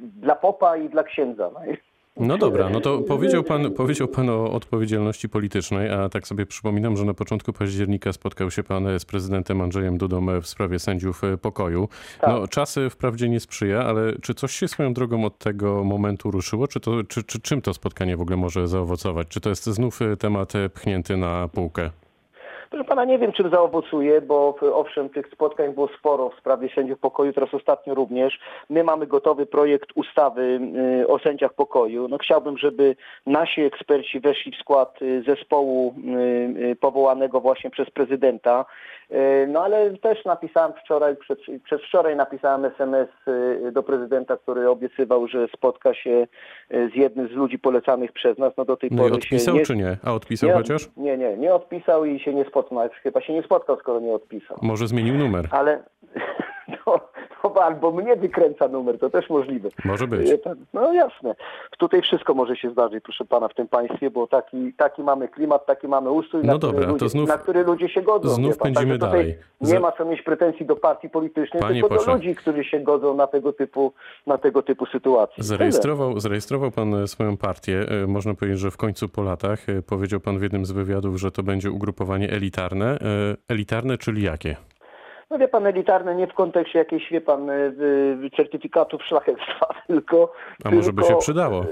dla 0.00 0.34
popa 0.34 0.76
i 0.76 0.88
dla 0.88 1.02
księdza. 1.02 1.50
No. 1.54 1.60
No 2.16 2.38
dobra, 2.38 2.70
no 2.70 2.80
to 2.80 2.98
powiedział 2.98 3.44
pan, 3.44 3.70
powiedział 3.72 4.08
pan 4.08 4.30
o 4.30 4.52
odpowiedzialności 4.52 5.28
politycznej, 5.28 5.90
a 5.90 6.08
tak 6.08 6.26
sobie 6.26 6.46
przypominam, 6.46 6.96
że 6.96 7.04
na 7.04 7.14
początku 7.14 7.52
października 7.52 8.12
spotkał 8.12 8.50
się 8.50 8.62
pan 8.62 8.98
z 8.98 9.04
prezydentem 9.04 9.60
Andrzejem 9.60 9.98
Dudą 9.98 10.40
w 10.40 10.46
sprawie 10.46 10.78
sędziów 10.78 11.22
pokoju. 11.42 11.88
Tak. 12.20 12.30
No 12.30 12.48
czasy 12.48 12.90
wprawdzie 12.90 13.28
nie 13.28 13.40
sprzyja, 13.40 13.84
ale 13.84 14.12
czy 14.22 14.34
coś 14.34 14.54
się 14.54 14.68
swoją 14.68 14.94
drogą 14.94 15.24
od 15.24 15.38
tego 15.38 15.84
momentu 15.84 16.30
ruszyło? 16.30 16.68
Czy, 16.68 16.80
to, 16.80 17.04
czy, 17.04 17.22
czy 17.22 17.40
czym 17.40 17.62
to 17.62 17.74
spotkanie 17.74 18.16
w 18.16 18.20
ogóle 18.20 18.36
może 18.36 18.68
zaowocować? 18.68 19.28
Czy 19.28 19.40
to 19.40 19.48
jest 19.48 19.64
znów 19.64 20.00
temat 20.18 20.52
pchnięty 20.74 21.16
na 21.16 21.48
półkę? 21.48 21.90
Proszę 22.70 22.84
pana, 22.84 23.04
nie 23.04 23.18
wiem, 23.18 23.32
czym 23.32 23.50
zaowocuje, 23.50 24.20
bo 24.20 24.52
w- 24.52 24.62
owszem, 24.62 25.08
tych 25.08 25.26
spotkań 25.32 25.72
było 25.74 25.88
sporo 25.98 26.30
w 26.30 26.38
sprawie 26.38 26.68
sędziów 26.74 26.98
pokoju, 26.98 27.32
teraz 27.32 27.54
ostatnio 27.54 27.94
również. 27.94 28.38
My 28.70 28.84
mamy 28.84 29.06
gotowy 29.06 29.46
projekt 29.46 29.88
ustawy 29.94 30.60
y, 31.02 31.08
o 31.08 31.18
sędziach 31.18 31.54
pokoju. 31.54 32.08
No, 32.08 32.18
chciałbym, 32.18 32.58
żeby 32.58 32.96
nasi 33.26 33.60
eksperci 33.60 34.20
weszli 34.20 34.52
w 34.52 34.56
skład 34.56 35.02
y, 35.02 35.22
zespołu 35.26 35.94
powołanego 36.80 37.40
właśnie 37.40 37.70
przez 37.70 37.90
prezydenta. 37.90 38.64
No 39.48 39.64
ale 39.64 39.90
też 39.96 40.24
napisałem 40.24 40.72
wczoraj, 40.84 41.16
przed, 41.16 41.38
przedwczoraj 41.64 42.16
napisałem 42.16 42.64
SMS 42.64 43.08
do 43.72 43.82
prezydenta, 43.82 44.36
który 44.36 44.68
obiecywał, 44.68 45.28
że 45.28 45.48
spotka 45.48 45.94
się 45.94 46.26
z 46.70 46.96
jednym 46.96 47.28
z 47.28 47.30
ludzi 47.30 47.58
polecanych 47.58 48.12
przez 48.12 48.38
nas. 48.38 48.52
No 48.56 48.64
do 48.64 48.76
tej 48.76 48.90
No 48.90 48.96
i 48.96 48.98
pory 49.00 49.14
odpisał 49.14 49.54
się 49.54 49.60
nie, 49.60 49.66
czy 49.66 49.76
nie? 49.76 49.96
A 50.04 50.12
odpisał 50.12 50.48
nie, 50.50 50.54
chociaż? 50.54 50.88
Nie, 50.96 51.18
nie, 51.18 51.36
nie 51.36 51.54
odpisał 51.54 52.04
i 52.04 52.20
się 52.20 52.34
nie 52.34 52.44
spotkał. 52.44 52.59
Chyba 53.02 53.20
się 53.20 53.32
nie 53.32 53.42
spotkał, 53.42 53.78
skoro 53.80 54.00
nie 54.00 54.14
odpisał. 54.14 54.58
Może 54.62 54.86
zmienił 54.88 55.14
numer. 55.14 55.48
Ale 55.50 55.82
no, 56.86 57.00
albo 57.62 57.90
mnie 57.90 58.16
wykręca 58.16 58.68
numer, 58.68 58.98
to 58.98 59.10
też 59.10 59.30
możliwe. 59.30 59.68
Może 59.84 60.06
być. 60.06 60.30
Pan, 60.44 60.56
No 60.74 60.92
jasne. 60.92 61.34
Tutaj 61.78 62.02
wszystko 62.02 62.34
może 62.34 62.56
się 62.56 62.70
zdarzyć, 62.70 63.04
proszę 63.04 63.24
pana, 63.24 63.48
w 63.48 63.54
tym 63.54 63.68
państwie, 63.68 64.10
bo 64.10 64.26
taki, 64.26 64.72
taki 64.72 65.02
mamy 65.02 65.28
klimat, 65.28 65.66
taki 65.66 65.88
mamy 65.88 66.10
ustrój, 66.10 66.42
No 66.44 66.52
na, 66.52 66.58
który 66.58 66.72
dobra, 66.72 66.86
to 66.86 66.92
ludzie, 66.92 67.08
znów- 67.08 67.28
na 67.28 67.38
który 67.38 67.62
ludzie 67.64 67.88
się 67.88 68.02
godzą. 68.02 68.28
znów 68.28 68.58
pędzimy 68.58 68.94
tutaj 68.98 69.10
dalej. 69.10 69.38
Nie 69.60 69.80
ma 69.80 69.92
co 69.92 70.04
mieć 70.04 70.22
pretensji 70.22 70.66
do 70.66 70.76
partii 70.76 71.08
politycznej, 71.10 71.62
Panie 71.62 71.80
tylko 71.80 71.88
pośle. 71.96 72.06
do 72.06 72.12
ludzi, 72.18 72.34
którzy 72.34 72.64
się 72.64 72.80
godzą 72.80 73.14
na 73.16 73.26
tego 73.26 73.52
typu, 73.52 73.92
na 74.26 74.38
tego 74.38 74.62
typu 74.62 74.86
sytuacje. 74.86 75.44
Zarejestrował, 75.44 76.20
zarejestrował 76.20 76.70
pan 76.70 76.94
e, 76.94 77.08
swoją 77.08 77.36
partię. 77.36 77.86
E, 78.04 78.06
Można 78.06 78.34
powiedzieć, 78.34 78.60
że 78.60 78.70
w 78.70 78.76
końcu 78.76 79.08
po 79.08 79.22
latach 79.22 79.68
e, 79.68 79.82
powiedział 79.82 80.20
pan 80.20 80.38
w 80.38 80.42
jednym 80.42 80.64
z 80.64 80.72
wywiadów, 80.72 81.16
że 81.16 81.30
to 81.30 81.42
będzie 81.42 81.70
ugrupowanie 81.70 82.30
elitarne. 82.30 82.86
E, 82.86 82.98
Elitarne, 83.48 83.98
czyli 83.98 84.22
jakie? 84.22 84.56
No 85.30 85.38
wie 85.38 85.48
pan, 85.48 85.66
elitarne 85.66 86.14
nie 86.14 86.26
w 86.26 86.34
kontekście 86.34 86.78
jakiejś, 86.78 87.10
wie 87.10 87.20
pan, 87.20 87.50
y, 87.50 87.52
y, 88.24 88.30
certyfikatów 88.36 89.02
szlachectwa, 89.04 89.74
tylko... 89.86 90.32
A 90.64 90.70
może 90.70 90.92
by 90.92 91.02
tylko- 91.02 91.14
się 91.14 91.20
przydało? 91.20 91.64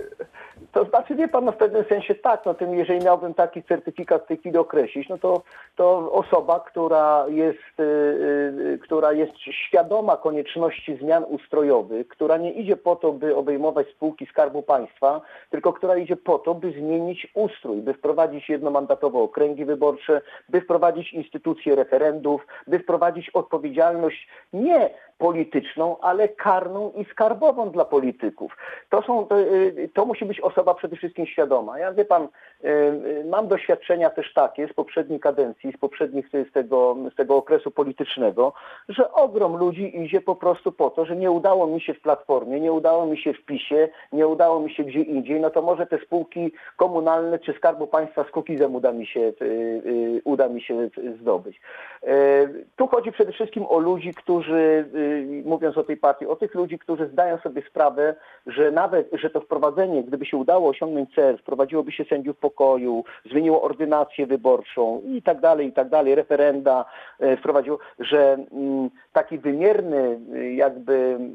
To 0.73 0.85
znaczy, 0.85 1.15
wie 1.15 1.29
pan, 1.29 1.45
no 1.45 1.53
w 1.53 1.57
pewnym 1.57 1.85
sensie 1.85 2.15
tak, 2.15 2.47
no 2.47 2.55
tym, 2.55 2.75
jeżeli 2.75 3.05
miałbym 3.05 3.35
taki 3.35 3.63
certyfikat 3.63 4.25
w 4.25 4.27
tej 4.27 4.37
chwili 4.37 4.59
określić, 4.59 5.09
no 5.09 5.19
to, 5.19 5.43
to 5.77 6.13
osoba, 6.13 6.61
która 6.61 7.27
jest, 7.29 7.81
y, 7.81 7.83
y, 7.83 8.79
która 8.83 9.13
jest 9.13 9.33
świadoma 9.39 10.17
konieczności 10.17 10.97
zmian 10.97 11.25
ustrojowych, 11.25 12.09
która 12.09 12.37
nie 12.37 12.53
idzie 12.53 12.77
po 12.77 12.97
to, 12.97 13.13
by 13.13 13.37
obejmować 13.37 13.89
spółki 13.89 14.27
Skarbu 14.27 14.63
Państwa, 14.63 15.21
tylko 15.51 15.73
która 15.73 15.97
idzie 15.97 16.17
po 16.17 16.39
to, 16.39 16.55
by 16.55 16.73
zmienić 16.73 17.27
ustrój, 17.35 17.83
by 17.83 17.95
wprowadzić 17.95 18.49
jednomandatowe 18.49 19.19
okręgi 19.19 19.65
wyborcze, 19.65 20.21
by 20.49 20.61
wprowadzić 20.61 21.13
instytucję 21.13 21.75
referendów, 21.75 22.47
by 22.67 22.79
wprowadzić 22.79 23.31
odpowiedzialność 23.31 24.29
nie 24.53 24.91
polityczną, 25.19 25.97
ale 26.01 26.29
karną 26.29 26.93
i 26.97 27.05
skarbową 27.05 27.71
dla 27.71 27.85
polityków. 27.85 28.57
To, 28.91 29.03
są, 29.03 29.27
to, 29.27 29.41
y, 29.41 29.91
to 29.95 30.05
musi 30.05 30.25
być 30.25 30.41
osoba 30.41 30.75
przede 30.75 30.97
wszystkim 30.97 31.27
świadoma. 31.27 31.79
Ja 31.79 31.93
wie 31.93 32.05
pan, 32.05 32.23
y, 32.23 32.69
y, 32.69 33.25
mam 33.31 33.49
doświadczenia 33.49 34.11
też 34.11 34.33
takie 34.33 34.69
z 34.69 34.73
poprzedniej 34.73 35.21
kadencji, 35.21 35.73
z 35.73 35.77
poprzednich 35.77 36.27
z 36.51 36.53
tego, 36.53 36.97
z 37.13 37.15
tego 37.15 37.37
okresu 37.37 37.71
politycznego, 37.71 38.53
że 38.89 39.13
ogrom 39.13 39.57
ludzi 39.57 40.01
idzie 40.03 40.21
po 40.21 40.37
prostu 40.37 40.73
po 40.73 40.91
to, 40.91 41.05
że 41.05 41.17
nie 41.17 41.31
udało 41.31 41.67
mi 41.67 41.81
się 41.81 41.95
w 41.95 42.01
Platformie, 42.01 42.61
nie 42.61 42.73
udało 42.73 43.07
mi 43.07 43.19
się 43.19 43.33
w 43.33 43.45
PiSie, 43.45 43.89
nie 44.13 44.27
udało 44.27 44.61
mi 44.61 44.75
się 44.75 44.85
gdzie 44.85 45.01
indziej, 45.01 45.41
no 45.41 45.51
to 45.51 45.63
może 45.63 45.87
te 45.87 45.99
spółki 45.99 46.53
komunalne 46.77 47.39
czy 47.39 47.53
Skarbu 47.53 47.87
Państwa 47.87 48.25
z 48.25 48.31
Kukizem 48.31 48.75
uda 48.75 48.93
mi 48.93 49.07
się, 49.07 49.33
uda 50.25 50.49
mi 50.49 50.63
się 50.63 50.91
zdobyć. 51.21 51.61
Tu 52.77 52.87
chodzi 52.87 53.13
przede 53.13 53.33
wszystkim 53.33 53.67
o 53.69 53.79
ludzi, 53.79 54.15
którzy, 54.15 54.89
mówiąc 55.45 55.79
o 55.79 55.85
tej 55.85 55.97
partii, 55.97 56.27
o 56.27 56.37
tych 56.37 56.55
ludzi, 56.55 56.79
którzy 56.79 57.07
zdają 57.07 57.39
sobie 57.39 57.63
sprawę, 57.71 58.15
że 58.47 58.71
nawet, 58.71 59.09
że 59.13 59.31
to 59.31 59.41
wprowadzenie, 59.41 60.03
gdyby 60.03 60.27
się 60.27 60.37
udało 60.37 60.69
osiągnąć 60.69 61.15
cel, 61.15 61.39
wprowadziłoby 61.39 61.93
się 61.93 62.05
sędziów 62.05 62.37
pokoju, 62.37 63.05
zmieniło 63.31 63.63
ordynację 63.63 64.27
wyborczą 64.27 65.03
i 65.07 65.23
tak 65.23 65.41
dalej, 65.41 65.67
i 65.67 65.73
tak 65.73 65.89
dalej, 65.89 66.15
referenda 66.15 66.85
e, 67.21 67.37
wprowadziło, 67.37 67.79
że 67.99 68.39
mm, 68.53 68.91
taki 69.13 69.39
wymierny 69.39 70.21
y, 70.35 70.53
jakby 70.53 70.95
mm, 70.95 71.33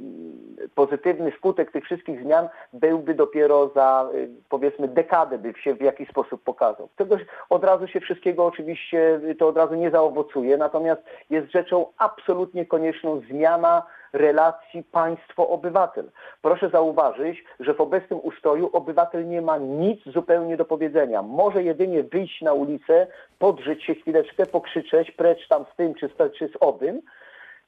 pozytywny 0.75 1.31
skutek 1.37 1.71
tych 1.71 1.83
wszystkich 1.85 2.21
zmian 2.21 2.47
byłby 2.73 3.13
dopiero 3.13 3.67
za 3.75 4.09
y, 4.15 4.29
powiedzmy 4.49 4.87
dekadę 4.87 5.37
by 5.37 5.53
się 5.63 5.75
w 5.75 5.81
jakiś 5.81 6.09
sposób 6.09 6.43
pokazał. 6.43 6.89
Tego 6.95 7.17
od 7.49 7.63
razu 7.63 7.87
się 7.87 7.99
wszystkiego 7.99 8.45
oczywiście 8.45 9.19
y, 9.29 9.35
to 9.35 9.47
od 9.47 9.57
razu 9.57 9.75
nie 9.75 9.91
zaowocuje, 9.91 10.57
natomiast 10.57 11.01
jest 11.29 11.51
rzeczą 11.51 11.85
absolutnie 11.97 12.65
konieczną 12.65 13.21
zmiana 13.63 13.84
relacji 14.13 14.84
państwo-obywatel. 14.84 16.12
Proszę 16.41 16.70
zauważyć, 16.70 17.43
że 17.60 17.74
w 17.74 17.82
obecnym 17.82 18.20
ustroju 18.24 18.70
obywatel 18.74 19.27
nie 19.27 19.41
ma 19.41 19.58
nic 19.58 20.00
zupełnie 20.05 20.58
do 20.58 20.65
powiedzenia. 20.65 21.22
Może 21.22 21.63
jedynie 21.63 22.03
wyjść 22.03 22.41
na 22.41 22.53
ulicę, 22.53 23.08
podrzeć 23.39 23.84
się 23.84 23.96
chwileczkę, 23.96 24.46
pokrzyczeć 24.46 25.12
precz 25.12 25.48
tam 25.48 25.65
z 25.74 25.75
tym 25.75 25.93
czy 25.93 26.08
z, 26.08 26.38
czy 26.38 26.48
z 26.48 26.51
owym, 26.60 27.01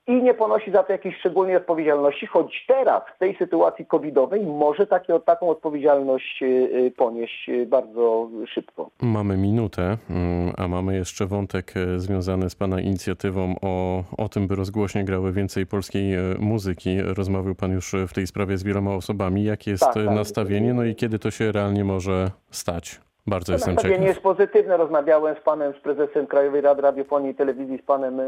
i 0.07 0.23
nie 0.23 0.33
ponosi 0.33 0.71
za 0.71 0.83
to 0.83 0.91
jakiejś 0.91 1.17
szczególnej 1.17 1.55
odpowiedzialności, 1.55 2.27
choć 2.27 2.65
teraz 2.67 3.03
w 3.15 3.19
tej 3.19 3.35
sytuacji 3.37 3.85
covidowej 3.85 4.45
może 4.45 4.87
takie, 4.87 5.19
taką 5.19 5.49
odpowiedzialność 5.49 6.41
y, 6.41 6.45
y, 6.45 6.91
ponieść 6.97 7.49
y, 7.49 7.65
bardzo 7.65 8.29
szybko. 8.47 8.89
Mamy 9.01 9.37
minutę, 9.37 9.97
mm, 10.09 10.53
a 10.57 10.67
mamy 10.67 10.95
jeszcze 10.95 11.25
wątek 11.25 11.73
e, 11.77 11.99
związany 11.99 12.49
z 12.49 12.55
Pana 12.55 12.81
inicjatywą 12.81 13.55
o, 13.61 14.03
o 14.17 14.29
tym, 14.29 14.47
by 14.47 14.55
rozgłośnie 14.55 15.03
grały 15.03 15.31
więcej 15.31 15.65
polskiej 15.65 16.13
e, 16.13 16.19
muzyki. 16.39 17.01
Rozmawiał 17.01 17.55
Pan 17.55 17.71
już 17.71 17.95
w 18.07 18.13
tej 18.13 18.27
sprawie 18.27 18.57
z 18.57 18.63
wieloma 18.63 18.95
osobami. 18.95 19.43
Jakie 19.43 19.71
jest 19.71 19.83
Tak, 19.83 19.97
e, 19.97 20.05
tak. 20.05 20.15
nastawienie, 20.15 20.73
no 20.73 20.83
i 20.83 20.95
kiedy 20.95 21.19
to 21.19 21.31
się 21.31 21.51
realnie 21.51 21.83
może 21.83 22.31
stać? 22.51 23.04
Bardzo 23.27 23.45
To 23.45 23.53
jestem 23.53 23.77
ciekaw. 23.77 24.01
jest 24.01 24.19
pozytywne. 24.21 24.77
Rozmawiałem 24.77 25.35
z 25.35 25.39
panem, 25.39 25.73
z 25.73 25.79
prezesem 25.79 26.27
Krajowej 26.27 26.61
Rady 26.61 26.81
Radiofonii 26.81 27.31
i 27.31 27.35
Telewizji, 27.35 27.77
z 27.77 27.85
panem 27.85 28.19
y, 28.19 28.23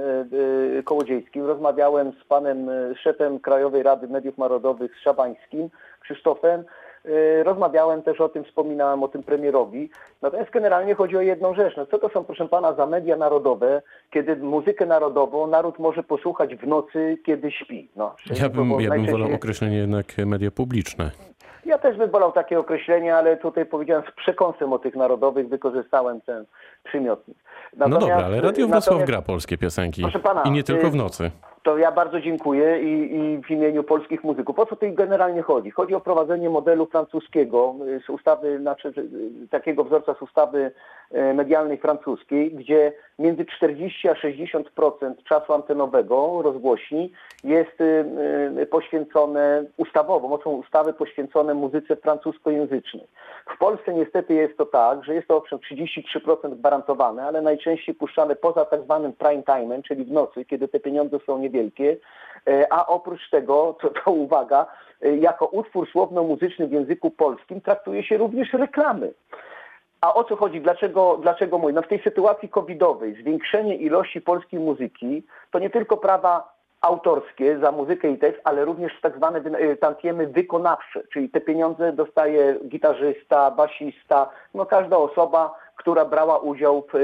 y, 0.79 0.83
Kołodziejskim. 0.83 1.45
Rozmawiałem 1.45 2.11
z 2.11 2.23
panem 2.27 2.69
y, 2.69 2.95
szefem 3.03 3.39
Krajowej 3.39 3.83
Rady 3.83 4.07
Mediów 4.07 4.37
Narodowych, 4.37 4.91
z 4.95 5.03
Szabańskim, 5.03 5.69
Krzysztofem. 6.01 6.63
Rozmawiałem 7.43 8.01
też 8.01 8.21
o 8.21 8.29
tym, 8.29 8.43
wspominałem 8.43 9.03
o 9.03 9.07
tym 9.07 9.23
premierowi. 9.23 9.89
Natomiast 10.21 10.51
generalnie 10.51 10.95
chodzi 10.95 11.17
o 11.17 11.21
jedną 11.21 11.53
rzecz. 11.53 11.77
No 11.77 11.85
co 11.85 11.99
to 11.99 12.09
są, 12.09 12.23
proszę 12.23 12.47
pana, 12.47 12.73
za 12.73 12.85
media 12.85 13.15
narodowe, 13.17 13.81
kiedy 14.11 14.35
muzykę 14.35 14.85
narodową 14.85 15.47
naród 15.47 15.79
może 15.79 16.03
posłuchać 16.03 16.55
w 16.55 16.67
nocy, 16.67 17.17
kiedy 17.25 17.51
śpi? 17.51 17.89
No, 17.95 18.15
Ja 18.41 18.49
bym, 18.49 18.69
ja 18.71 18.77
bym 18.77 18.87
najczęściej- 18.87 19.11
wolał 19.11 19.33
określenie 19.35 19.77
jednak 19.77 20.05
media 20.25 20.51
publiczne. 20.51 21.11
Ja 21.67 21.77
też 21.77 21.97
bym 21.97 22.09
wolał 22.09 22.31
takie 22.31 22.59
określenie, 22.59 23.15
ale 23.15 23.37
tutaj 23.37 23.65
powiedziałem 23.65 24.03
z 24.11 24.15
przekąsem 24.15 24.73
o 24.73 24.79
tych 24.79 24.95
narodowych, 24.95 25.49
wykorzystałem 25.49 26.21
ten 26.21 26.45
przymiotnik. 26.83 27.37
No 27.77 27.89
dobra, 27.89 28.15
ale 28.15 28.41
Radio 28.41 28.67
Wrocław 28.67 28.85
natomiast- 28.85 29.07
gra 29.11 29.21
polskie 29.21 29.57
piosenki. 29.57 30.03
Pana, 30.23 30.43
I 30.45 30.51
nie 30.51 30.63
tylko 30.63 30.87
y, 30.87 30.89
w 30.89 30.95
nocy. 30.95 31.31
To 31.63 31.77
ja 31.77 31.91
bardzo 31.91 32.21
dziękuję 32.21 32.81
i, 32.81 33.15
i 33.15 33.41
w 33.43 33.51
imieniu 33.51 33.83
polskich 33.83 34.23
muzyków. 34.23 34.59
O 34.59 34.65
co 34.65 34.75
tutaj 34.75 34.93
generalnie 34.93 35.41
chodzi? 35.41 35.71
Chodzi 35.71 35.95
o 35.95 35.99
prowadzenie 35.99 36.49
modelu 36.49 36.85
francuskiego 36.85 37.75
y, 37.87 37.99
z 37.99 38.09
ustawy, 38.09 38.59
znaczy 38.59 38.93
y, 39.43 39.47
takiego 39.47 39.83
wzorca 39.83 40.13
z 40.13 40.21
ustawy 40.21 40.71
y, 41.11 41.33
medialnej 41.33 41.77
francuskiej, 41.77 42.51
gdzie 42.51 42.93
między 43.19 43.45
40 43.45 44.09
a 44.09 44.13
60% 44.13 45.23
czasu 45.23 45.53
antenowego 45.53 46.41
rozgłośni 46.41 47.11
jest 47.43 47.81
y, 47.81 48.05
y, 48.61 48.65
poświęcone 48.65 49.63
ustawowo, 49.77 50.27
mocą 50.27 50.49
ustawy 50.49 50.93
poświęcone 50.93 51.53
muzyce 51.53 51.95
francuskojęzycznej. 51.95 53.07
W 53.55 53.57
Polsce 53.57 53.93
niestety 53.93 54.33
jest 54.33 54.57
to 54.57 54.65
tak, 54.65 55.03
że 55.03 55.15
jest 55.15 55.27
to 55.27 55.37
owszem 55.37 55.59
33% 55.59 56.55
gwarantowane, 56.55 57.23
ale 57.23 57.41
najczęściej 57.41 57.95
puszczane 57.95 58.35
poza 58.35 58.65
tak 58.65 58.83
zwanym 58.83 59.13
prime 59.13 59.43
time'em, 59.43 59.81
czyli 59.81 60.05
w 60.05 60.11
nocy, 60.11 60.45
kiedy 60.45 60.67
te 60.67 60.79
pieniądze 60.79 61.19
są 61.25 61.37
niewielkie, 61.37 61.97
E, 62.47 62.73
a 62.73 62.87
oprócz 62.87 63.29
tego, 63.29 63.77
to, 63.81 63.89
to 63.89 64.11
uwaga, 64.11 64.65
e, 65.01 65.17
jako 65.17 65.45
utwór 65.45 65.87
słowno-muzyczny 65.91 66.67
w 66.67 66.71
języku 66.71 67.11
polskim 67.11 67.61
traktuje 67.61 68.03
się 68.03 68.17
również 68.17 68.53
reklamy. 68.53 69.13
A 70.01 70.13
o 70.13 70.23
co 70.23 70.35
chodzi? 70.35 70.61
Dlaczego, 70.61 71.17
dlaczego 71.21 71.57
mówię? 71.57 71.73
No 71.73 71.81
w 71.81 71.87
tej 71.87 72.03
sytuacji 72.03 72.49
covidowej 72.49 73.13
zwiększenie 73.21 73.75
ilości 73.75 74.21
polskiej 74.21 74.59
muzyki 74.59 75.23
to 75.51 75.59
nie 75.59 75.69
tylko 75.69 75.97
prawa 75.97 76.57
autorskie 76.81 77.59
za 77.59 77.71
muzykę 77.71 78.11
i 78.11 78.17
tekst, 78.17 78.41
ale 78.43 78.65
również 78.65 78.91
tak 79.01 79.17
zwane 79.17 79.39
e, 79.39 79.75
tantiemy 79.75 80.27
wykonawcze, 80.27 81.03
czyli 81.13 81.29
te 81.29 81.41
pieniądze 81.41 81.93
dostaje 81.93 82.59
gitarzysta, 82.67 83.51
basista, 83.51 84.29
no 84.53 84.65
każda 84.65 84.97
osoba, 84.97 85.55
która 85.75 86.05
brała 86.05 86.37
udział 86.37 86.81
w, 86.81 86.95
e, 86.95 86.99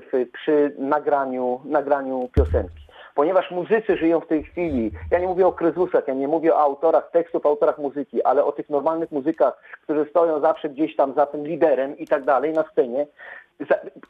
w, 0.00 0.30
przy 0.32 0.74
nagraniu, 0.78 1.60
nagraniu 1.64 2.28
piosenki. 2.32 2.85
Ponieważ 3.16 3.50
muzycy 3.50 3.96
żyją 3.96 4.20
w 4.20 4.26
tej 4.26 4.44
chwili, 4.44 4.90
ja 5.10 5.18
nie 5.18 5.26
mówię 5.26 5.46
o 5.46 5.52
kryzusach, 5.52 6.08
ja 6.08 6.14
nie 6.14 6.28
mówię 6.28 6.54
o 6.54 6.60
autorach 6.60 7.10
tekstów, 7.10 7.46
autorach 7.46 7.78
muzyki, 7.78 8.22
ale 8.22 8.44
o 8.44 8.52
tych 8.52 8.70
normalnych 8.70 9.12
muzykach, 9.12 9.62
którzy 9.82 10.06
stoją 10.10 10.40
zawsze 10.40 10.68
gdzieś 10.68 10.96
tam 10.96 11.14
za 11.14 11.26
tym 11.26 11.46
liderem 11.46 11.98
i 11.98 12.06
tak 12.06 12.24
dalej 12.24 12.52
na 12.52 12.64
scenie, 12.72 13.06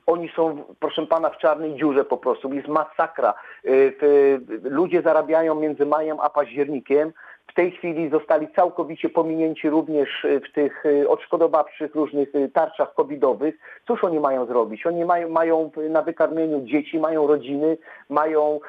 oni 0.07 0.29
są, 0.37 0.65
proszę 0.81 1.07
pana, 1.07 1.31
w 1.31 1.39
czarnej 1.39 1.77
dziurze 1.77 2.05
po 2.05 2.17
prostu, 2.17 2.53
jest 2.53 2.69
masakra. 2.69 3.35
Y, 3.65 4.41
ludzie 4.63 5.03
zarabiają 5.03 5.55
między 5.55 5.87
majem 5.87 6.21
a 6.21 6.31
październikiem, 6.31 7.13
w 7.47 7.55
tej 7.55 7.71
chwili 7.71 8.11
zostali 8.11 8.49
całkowicie 8.57 9.09
pominięci 9.09 9.71
również 9.71 10.25
y, 10.25 10.41
w 10.41 10.53
tych 10.53 10.87
y, 10.87 11.09
odszkodowawczych 11.09 11.95
różnych 11.95 12.35
y, 12.35 12.49
tarczach 12.49 12.95
covidowych. 12.95 13.55
Cóż 13.87 14.05
oni 14.05 14.21
mają 14.21 14.47
zrobić? 14.47 14.87
Oni 14.87 15.05
mają, 15.05 15.29
mają 15.29 15.71
na 15.91 16.03
wykarmieniu 16.03 16.61
dzieci, 16.65 16.99
mają 16.99 17.27
rodziny, 17.27 17.79
mają 18.09 18.61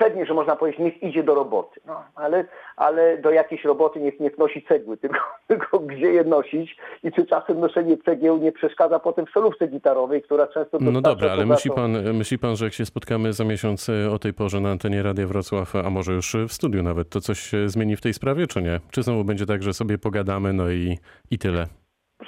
pewnie, 0.00 0.26
że 0.26 0.34
można 0.34 0.56
powiedzieć, 0.56 0.80
niech 0.80 1.02
idzie 1.02 1.22
do 1.22 1.34
roboty. 1.34 1.80
No, 1.86 2.02
ale, 2.14 2.44
ale 2.76 3.18
do 3.18 3.30
jakiejś 3.30 3.64
roboty 3.64 4.00
niech 4.00 4.20
nie 4.20 4.30
nosi 4.38 4.62
cegły, 4.68 4.96
tylko, 5.02 5.18
tylko 5.48 5.78
gdzie 5.78 6.12
je 6.12 6.24
nosić 6.24 6.76
i 7.02 7.12
czy 7.12 7.26
czasem 7.26 7.60
noszenie 7.60 7.96
cegieł 8.04 8.38
nie 8.38 8.52
przeszkadza 8.52 8.98
potem 8.98 9.26
w 9.26 9.30
solówce 9.30 9.68
gitarowej, 9.68 10.22
która 10.22 10.46
często 10.46 10.78
No 10.80 11.00
dobra, 11.00 11.32
ale 11.32 11.46
myśli 11.46 11.70
pan, 11.70 12.14
myśli 12.14 12.38
pan, 12.38 12.56
że 12.56 12.64
jak 12.64 12.74
się 12.74 12.86
spotkamy 12.86 13.32
za 13.32 13.44
miesiąc 13.44 13.88
e, 13.88 14.10
o 14.10 14.18
tej 14.18 14.32
porze 14.32 14.60
na 14.60 14.70
antenie 14.70 15.02
Radia 15.02 15.26
Wrocław, 15.26 15.76
a 15.76 15.90
może 15.90 16.12
już 16.12 16.36
w 16.48 16.52
studiu 16.52 16.82
nawet, 16.82 17.08
to 17.08 17.20
coś 17.20 17.40
się 17.40 17.68
zmieni 17.68 17.96
w 17.96 18.00
tej 18.00 18.14
sprawie, 18.14 18.46
czy 18.46 18.62
nie? 18.62 18.80
Czy 18.90 19.02
znowu 19.02 19.24
będzie 19.24 19.46
tak, 19.46 19.62
że 19.62 19.72
sobie 19.72 19.98
pogadamy, 19.98 20.52
no 20.52 20.70
i, 20.70 20.98
i 21.30 21.38
tyle? 21.38 21.79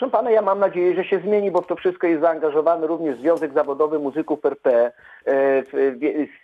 Proszę 0.03 0.13
pana, 0.13 0.31
ja 0.31 0.43
mam 0.43 0.59
nadzieję, 0.59 0.95
że 0.95 1.05
się 1.05 1.19
zmieni, 1.19 1.51
bo 1.51 1.63
w 1.63 1.67
to 1.67 1.77
wszystko 1.77 2.07
jest 2.07 2.23
zaangażowany 2.23 2.87
również 2.87 3.19
Związek 3.19 3.53
Zawodowy 3.53 3.99
Muzyków 3.99 4.45
RP. 4.45 4.93
E, 5.27 5.63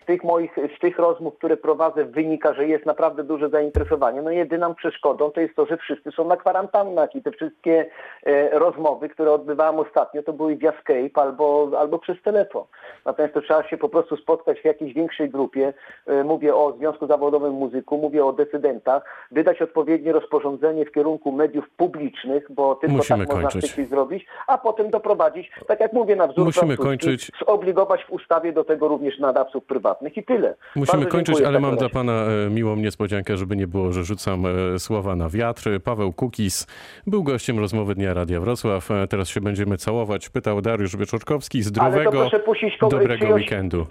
Z 0.02 0.06
tych 0.06 0.24
moich, 0.24 0.56
z 0.76 0.80
tych 0.80 0.98
rozmów, 0.98 1.34
które 1.38 1.56
prowadzę, 1.56 2.04
wynika, 2.04 2.54
że 2.54 2.66
jest 2.66 2.86
naprawdę 2.86 3.24
duże 3.24 3.48
zainteresowanie. 3.48 4.22
No 4.22 4.30
jedyną 4.30 4.74
przeszkodą 4.74 5.30
to 5.30 5.40
jest 5.40 5.54
to, 5.56 5.66
że 5.66 5.76
wszyscy 5.76 6.10
są 6.10 6.24
na 6.24 6.36
kwarantannach 6.36 7.14
i 7.14 7.22
te 7.22 7.30
wszystkie 7.30 7.86
e, 8.26 8.58
rozmowy, 8.58 9.08
które 9.08 9.32
odbywałem 9.32 9.80
ostatnio, 9.80 10.22
to 10.22 10.32
były 10.32 10.56
via 10.56 10.72
Skype 10.80 11.20
albo, 11.20 11.70
albo 11.78 11.98
przez 11.98 12.22
telefon. 12.22 12.64
Natomiast 13.04 13.34
to 13.34 13.40
trzeba 13.40 13.68
się 13.68 13.76
po 13.76 13.88
prostu 13.88 14.16
spotkać 14.16 14.60
w 14.60 14.64
jakiejś 14.64 14.94
większej 14.94 15.30
grupie. 15.30 15.72
E, 16.06 16.24
Mówię 16.24 16.54
o 16.54 16.72
Związku 16.78 17.06
Zawodowym 17.06 17.52
Muzyków, 17.52 18.02
mówię 18.02 18.24
o 18.24 18.32
decydentach, 18.32 19.28
wydać 19.30 19.62
odpowiednie 19.62 20.12
rozporządzenie 20.12 20.84
w 20.84 20.92
kierunku 20.92 21.32
mediów 21.32 21.70
publicznych, 21.76 22.46
bo 22.50 22.74
tylko 22.74 22.96
Musimy 22.96 23.26
tak 23.26 23.36
można 23.36 23.47
kończyć. 23.52 23.88
zrobić, 23.88 24.26
a 24.46 24.58
potem 24.58 24.90
doprowadzić, 24.90 25.50
tak 25.66 25.80
jak 25.80 25.92
mówię, 25.92 26.16
na 26.16 26.26
wzór 26.26 26.44
Musimy 26.44 26.76
kończyć. 26.76 27.30
zobligować 27.48 28.04
w 28.04 28.10
ustawie 28.12 28.52
do 28.52 28.64
tego 28.64 28.88
również 28.88 29.18
nadawców 29.18 29.64
prywatnych 29.64 30.16
i 30.16 30.24
tyle. 30.24 30.54
Musimy 30.76 30.98
Bardzo 30.98 31.12
kończyć, 31.12 31.40
ale 31.42 31.60
mam 31.60 31.76
dla 31.76 31.88
pana 31.88 32.12
e, 32.46 32.50
miłą 32.50 32.76
niespodziankę, 32.76 33.36
żeby 33.36 33.56
nie 33.56 33.66
było, 33.66 33.92
że 33.92 34.04
rzucam 34.04 34.44
e, 34.46 34.78
słowa 34.78 35.16
na 35.16 35.28
wiatr. 35.28 35.70
Paweł 35.84 36.12
Kukis 36.12 36.66
był 37.06 37.22
gościem 37.22 37.58
rozmowy 37.58 37.94
Dnia 37.94 38.14
Radia 38.14 38.40
Wrocław. 38.40 38.90
E, 38.90 39.08
Teraz 39.08 39.28
się 39.28 39.40
będziemy 39.40 39.76
całować. 39.76 40.28
Pytał 40.28 40.60
Dariusz 40.60 40.96
Wieczorkowski. 40.96 41.62
Zdrowego, 41.62 42.10
proszę 42.10 42.40
puścić 42.40 42.76
kogoś, 42.76 42.98
dobrego 43.00 43.24
czyjąś, 43.24 43.42
weekendu. 43.42 43.86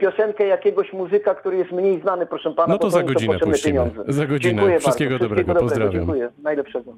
piosenkę 0.00 0.46
jakiegoś 0.46 0.92
muzyka, 0.92 1.34
który 1.34 1.56
jest 1.56 1.72
mniej 1.72 2.00
znany, 2.00 2.26
proszę 2.26 2.50
pana, 2.50 2.72
No 2.74 2.78
to 2.78 2.90
za 2.90 3.02
godzinę 3.02 3.38
puścimy. 3.38 3.72
pieniądze. 3.72 4.12
Za 4.12 4.26
godzinę. 4.26 4.54
Dziękuję 4.54 4.80
Wszystkiego 4.80 5.10
bardzo. 5.10 5.28
dobrego. 5.28 5.54
Pozdrawiam. 5.60 5.92
Dziękuję. 5.92 6.28
Najlepszego. 6.42 6.92